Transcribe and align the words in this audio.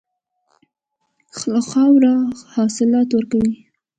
خاوره 1.69 2.13
حاصلات 2.53 3.09
ورکوي. 3.15 3.53